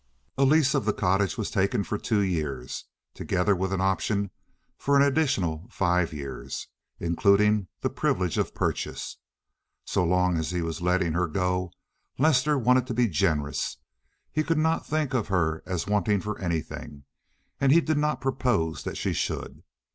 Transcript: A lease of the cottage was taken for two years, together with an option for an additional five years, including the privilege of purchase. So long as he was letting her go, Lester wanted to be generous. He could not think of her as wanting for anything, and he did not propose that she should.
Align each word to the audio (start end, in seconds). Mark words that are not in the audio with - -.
A 0.35 0.45
lease 0.45 0.73
of 0.73 0.85
the 0.85 0.93
cottage 0.93 1.37
was 1.37 1.51
taken 1.51 1.83
for 1.83 1.99
two 1.99 2.21
years, 2.21 2.85
together 3.13 3.55
with 3.55 3.71
an 3.71 3.81
option 3.81 4.31
for 4.75 4.95
an 4.95 5.03
additional 5.03 5.67
five 5.69 6.11
years, 6.11 6.67
including 6.99 7.67
the 7.81 7.89
privilege 7.91 8.39
of 8.39 8.55
purchase. 8.55 9.17
So 9.85 10.03
long 10.03 10.37
as 10.39 10.49
he 10.49 10.63
was 10.63 10.81
letting 10.81 11.13
her 11.13 11.27
go, 11.27 11.71
Lester 12.17 12.57
wanted 12.57 12.87
to 12.87 12.95
be 12.95 13.07
generous. 13.07 13.77
He 14.31 14.41
could 14.43 14.57
not 14.57 14.87
think 14.87 15.13
of 15.13 15.27
her 15.27 15.61
as 15.67 15.85
wanting 15.85 16.19
for 16.19 16.39
anything, 16.39 17.03
and 17.59 17.71
he 17.71 17.79
did 17.79 17.99
not 17.99 18.21
propose 18.21 18.81
that 18.81 18.97
she 18.97 19.13
should. 19.13 19.61